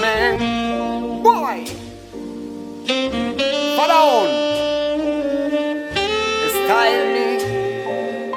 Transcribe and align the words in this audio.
Boy. 0.00 1.64
Faraón. 3.76 4.28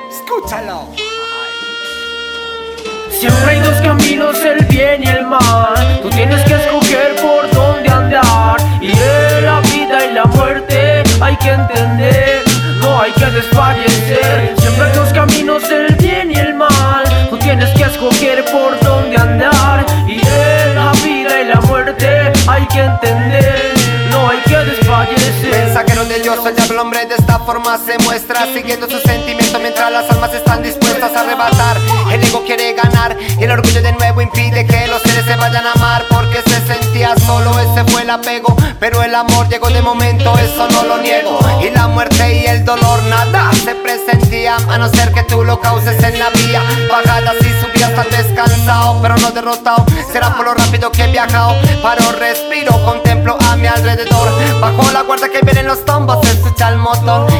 Escúchalo. 0.10 0.88
Siempre 3.11 3.52
hay 3.52 3.60
dos 3.60 3.79
caminos, 3.82 4.43
el 4.43 4.66
bien 4.66 5.04
y 5.04 5.07
el 5.07 5.28
mal. 5.28 6.00
Tú 6.02 6.10
tienes 6.10 6.42
que 6.46 6.55
escoger 6.55 7.16
por 7.18 7.52
dónde 7.52 7.89
andar. 7.89 8.57
Y 8.82 8.88
de 8.88 9.41
la 9.41 9.59
vida 9.62 10.05
y 10.09 10.14
la 10.14 10.25
muerte 10.25 11.04
hay 11.21 11.38
que 11.38 11.50
entender. 11.50 12.43
No 12.79 13.01
hay 13.01 13.12
que 13.12 13.25
desfallecer. 13.25 14.56
Siempre 14.57 14.86
hay 14.86 14.96
dos 14.96 15.14
caminos, 15.14 15.70
el 15.70 15.96
bien 15.98 16.32
y 16.32 16.39
el 16.39 16.56
mal. 16.56 17.04
Tú 17.29 17.37
tienes 17.37 17.70
que 17.78 17.84
escoger 17.84 18.43
por 18.46 18.81
Dios, 26.32 26.70
el 26.70 26.80
hombre 26.80 27.06
de 27.06 27.16
esta 27.16 27.40
forma 27.40 27.78
se 27.78 27.98
muestra 28.06 28.46
Siguiendo 28.54 28.90
sus 28.90 29.02
sentimientos 29.02 29.60
mientras 29.60 29.92
las 29.92 30.10
almas 30.10 30.34
están 30.34 30.64
dispuestas 30.64 31.14
a 31.14 31.20
arrebatar. 31.20 31.78
El 32.09 32.23
ego 32.23 32.42
quiere 32.45 32.72
ganar 32.73 33.17
y 33.20 33.44
el 33.44 33.52
orgullo 33.52 33.81
de 33.81 33.92
nuevo 33.92 34.22
impide 34.22 34.66
que 34.66 34.88
los 34.88 35.02
seres 35.02 35.26
se 35.26 35.36
vayan 35.36 35.66
a 35.66 35.73
amar 35.73 36.06
Porque 36.09 36.42
se 36.44 36.66
sentía 36.66 37.16
solo, 37.26 37.52
ese 37.59 37.84
fue 37.92 38.04
el 38.04 38.09
apego. 38.09 38.56
Pero 38.80 39.04
el 39.04 39.14
amor 39.14 39.50
llegó 39.50 39.70
de 39.70 39.81
momento, 39.81 40.34
eso 40.38 40.70
no 40.70 40.84
lo 40.84 40.98
niego. 41.00 41.38
Y 41.62 41.70
la 41.70 41.88
muerte 41.88 42.42
y 42.42 42.45
el 42.45 42.64
dolor 42.64 43.04
nada 43.04 43.52
se 43.66 43.76
presentían 43.76 44.70
A 44.70 44.78
no 44.78 44.88
ser 44.88 45.12
que 45.12 45.23
tú 45.23 45.44
lo 45.44 45.60
causes 45.60 46.02
en 46.02 46.18
la 46.18 46.30
vía. 46.30 46.62
Bajadas 46.90 47.36
y 47.42 47.62
subidas 47.62 47.94
tan 47.94 48.10
descansado 48.10 49.00
pero 49.02 49.18
no 49.18 49.32
derrotado. 49.32 49.86
Será 50.14 50.36
por 50.38 50.45
lo 50.45 50.54
rápido 50.54 50.92
que 50.92 51.04
he 51.04 51.12
viajado 51.12 51.56
Paro, 51.82 52.12
respiro, 52.14 52.72
contemplo 52.86 53.38
a 53.50 53.58
mi 53.58 53.68
alrededor. 53.68 54.30
Bajo 54.62 54.90
la 54.92 55.02
guardia 55.02 55.30
que 55.30 55.42
vienen 55.44 55.68
los 55.68 55.84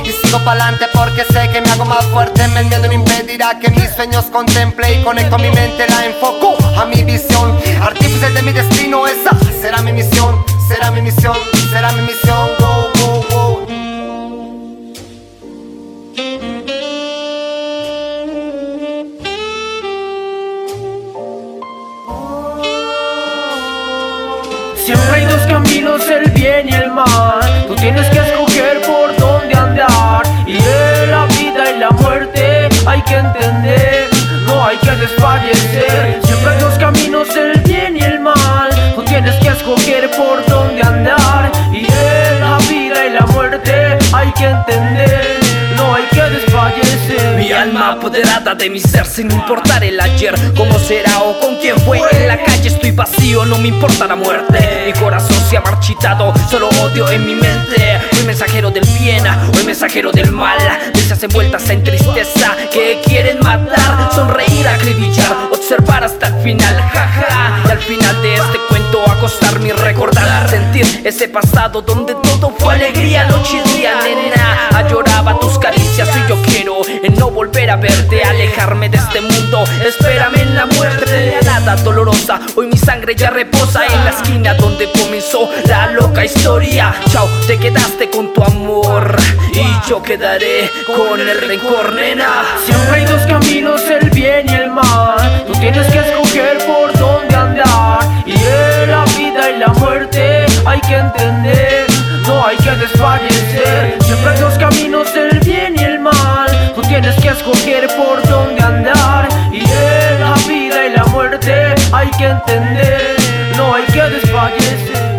Y 0.04 0.12
sigo 0.12 0.38
pa'lante 0.46 0.86
porque 0.94 1.26
sé 1.26 1.50
que 1.50 1.62
me 1.62 1.70
hago 1.72 1.86
más 1.86 2.06
fuerte. 2.06 2.44
El 2.44 2.66
miedo 2.68 2.86
no 2.86 2.94
impedirá 2.94 3.58
que 3.60 3.72
mis 3.72 3.90
sueños 3.96 4.26
contemple 4.26 5.00
Y 5.00 5.04
conecto 5.04 5.38
mi 5.40 5.50
mente, 5.50 5.88
la 5.90 6.06
enfoco 6.06 6.56
a 6.80 6.86
mi 6.86 7.04
visión. 7.04 7.58
Artífice 7.82 8.30
de 8.30 8.42
mi 8.44 8.52
destino, 8.52 9.08
esa 9.08 9.32
será 9.60 9.82
mi 9.82 9.94
misión 9.94 10.44
Será 10.68 10.92
mi 10.92 11.02
misión, 11.02 11.36
será 11.72 11.92
mi 11.92 12.02
misión. 12.04 12.50
Go, 12.60 12.92
go, 13.00 13.26
go. 13.32 13.66
Siempre 24.78 25.16
hay 25.16 25.26
dos 25.26 25.42
caminos, 25.48 26.08
el 26.10 26.32
bien 26.32 26.70
y 26.70 26.74
el 26.74 26.92
mal. 26.92 27.71
No 34.46 34.66
hay 34.66 34.78
que 34.78 34.92
desfallecer. 34.92 36.20
Siempre 36.24 36.50
hay 36.50 36.60
dos 36.60 36.74
caminos, 36.78 37.28
el 37.36 37.60
bien 37.62 37.98
y 37.98 38.02
el 38.02 38.20
mal. 38.20 38.70
Tú 38.96 39.04
tienes 39.04 39.36
que 39.36 39.50
escoger 39.50 40.10
por 40.12 40.46
dónde 40.48 40.82
andar. 40.82 41.52
Y 41.72 41.84
de 41.84 42.40
la 42.40 42.58
vida 42.70 43.06
y 43.08 43.14
la 43.14 43.26
muerte 43.28 43.98
hay 44.14 44.32
que 44.34 44.46
entender, 44.46 45.40
no 45.76 45.96
hay 45.96 46.04
que 46.12 46.22
desfallecer. 46.22 47.38
Mi 47.38 47.52
alma 47.52 47.92
apoderada 47.92 48.56
de 48.56 48.70
mi 48.70 48.80
ser 48.80 49.06
sin 49.06 49.30
importar 49.32 49.84
el 49.84 50.00
ayer 50.00 50.34
Cómo 50.56 50.78
será 50.80 51.20
o 51.24 51.40
con 51.40 51.58
quién 51.58 51.78
fue 51.80 52.00
En 52.12 52.28
la 52.28 52.42
calle 52.42 52.70
estoy 52.70 52.92
vacío, 52.92 53.46
no 53.46 53.58
me 53.58 53.68
importa 53.68 54.08
la 54.08 54.16
muerte 54.16 54.84
Mi 54.86 54.94
corazón 54.94 55.36
se 55.50 55.58
ha 55.58 55.62
marchitado, 55.62 56.34
solo 56.50 56.70
odio 56.82 57.10
en 57.10 57.26
mi 57.26 57.36
mente 57.36 58.00
Hoy 58.14 58.24
mensajero 58.26 58.72
del 58.72 58.86
bien, 59.00 59.24
hoy 59.28 59.64
mensajero 59.66 60.12
del 60.12 60.32
mal 60.32 60.58
Esas 61.12 61.24
envueltas 61.24 61.70
en 61.70 61.84
tristeza 61.84 62.56
que 62.72 63.02
quieren 63.04 63.38
matar 63.40 64.10
Sonreír, 64.16 64.66
acribillar, 64.66 65.50
observar 65.52 66.06
hasta 66.06 66.28
el 66.28 66.42
final 66.42 66.74
Jaja, 66.74 67.64
y 67.68 67.70
al 67.70 67.80
final 67.80 68.22
de 68.22 68.36
este 68.36 68.58
cuento 68.70 69.04
acostarme 69.12 69.68
y 69.68 69.72
recordar 69.74 70.50
Sentir 70.50 71.02
ese 71.04 71.28
pasado 71.28 71.82
donde 71.82 72.16
todo 72.16 72.56
fue 72.58 72.76
alegría 72.76 73.26
Noche 73.26 73.62
y 73.66 73.78
día, 73.78 73.96
nena, 74.04 74.88
lloraba 74.90 75.38
tus 75.40 75.60
caricias 75.60 76.10
y 76.16 76.30
yo 76.30 76.42
quiero 76.44 76.82
en 77.04 77.16
no 77.16 77.30
volver 77.30 77.70
a 77.70 77.76
verte, 77.76 78.24
alejarme 78.24 78.90
de 78.90 78.98
este 78.98 79.22
mundo. 79.22 79.64
Espérame 79.86 80.42
en 80.42 80.56
la 80.56 80.66
muerte, 80.66 81.11
nada 81.66 81.82
dolorosa. 81.84 82.40
Hoy 82.56 82.68
mi 82.68 82.78
sangre 82.78 83.16
ya 83.16 83.30
reposa 83.30 83.86
en 83.86 84.06
la 84.06 84.12
esquina 84.12 84.54
donde 84.56 84.92
comenzó 84.92 85.50
la 85.68 85.92
loca 85.92 86.26
historia. 86.26 86.94
Chao, 87.10 87.28
te 87.48 87.58
quedaste 87.58 88.10
con 88.10 88.34
tu 88.34 88.44
amor 88.44 89.16
y 89.54 89.90
yo 89.90 90.02
quedaré 90.02 90.70
con 90.86 91.20
el 91.20 91.42
rencor, 91.42 91.94
nena. 91.94 92.44
Siempre 92.66 93.00
hay 93.00 93.06
dos 93.06 93.22
caminos, 93.26 93.82
el 93.90 94.10
bien 94.10 94.50
y 94.50 94.54
el 94.54 94.72
mal. 94.72 95.44
Tú 95.46 95.54
tienes 95.54 95.86
que 95.92 96.00
escoger 96.00 96.58
por 96.66 96.98
dónde 96.98 97.36
andar. 97.36 98.00
Y 98.26 98.34
de 98.34 98.88
la 98.88 99.04
vida 99.18 99.50
y 99.52 99.60
la 99.60 99.68
muerte 99.68 100.46
hay 100.66 100.82
que 100.82 100.96
entender, 100.96 101.86
no 102.28 102.46
hay 102.46 102.58
que 102.58 102.72
desfallecer. 102.72 103.98
Siempre 104.04 104.30
hay 104.32 104.40
dos 104.40 104.54
caminos, 104.58 105.08
el 105.16 105.31
entender, 112.48 113.18
no 113.58 113.76
hay 113.76 113.86
que 113.86 114.02
desfallecer. 114.02 115.11